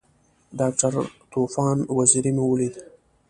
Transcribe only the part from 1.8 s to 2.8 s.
وزیری مو ولید.